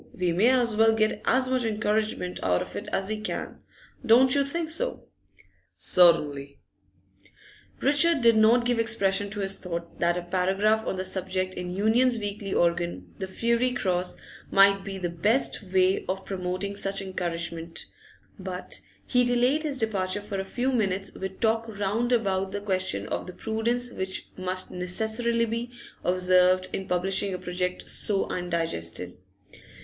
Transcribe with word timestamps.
We 0.15 0.31
may 0.31 0.49
as 0.49 0.75
well 0.75 0.93
get 0.93 1.21
as 1.25 1.47
much 1.47 1.63
encouragement 1.63 2.39
out 2.41 2.63
of 2.63 2.75
it 2.75 2.87
as 2.87 3.07
we 3.09 3.19
can. 3.21 3.59
Don't 4.03 4.33
you 4.33 4.43
think 4.43 4.71
so?' 4.71 5.03
'Certainly.' 5.75 6.59
Richard 7.81 8.21
did 8.21 8.35
not 8.35 8.65
give 8.65 8.79
expression 8.79 9.29
to 9.29 9.41
his 9.41 9.59
thought 9.59 9.99
that 9.99 10.17
a 10.17 10.23
paragraph 10.23 10.83
on 10.87 10.95
the 10.95 11.05
subject 11.05 11.53
in 11.53 11.67
the 11.67 11.75
Union's 11.75 12.17
weekly 12.17 12.51
organ, 12.51 13.13
the 13.19 13.27
'Fiery 13.27 13.73
Cross,' 13.75 14.17
might 14.49 14.83
be 14.83 14.97
the 14.97 15.05
best 15.07 15.61
way 15.61 16.03
of 16.09 16.25
promoting 16.25 16.75
such 16.75 17.03
encouragement; 17.03 17.85
but 18.39 18.81
he 19.05 19.23
delayed 19.23 19.61
his 19.61 19.77
departure 19.77 20.21
for 20.21 20.39
a 20.39 20.43
few 20.43 20.71
minutes 20.71 21.13
with 21.13 21.39
talk 21.39 21.67
round 21.79 22.11
about 22.11 22.51
the 22.51 22.59
question 22.61 23.05
of 23.09 23.27
the 23.27 23.33
prudence 23.33 23.91
which 23.91 24.29
must 24.35 24.71
necessarily 24.71 25.45
be 25.45 25.69
observed 26.03 26.69
in 26.73 26.87
publishing 26.87 27.35
a 27.35 27.37
project 27.37 27.87
so 27.87 28.25
undigested. 28.31 29.15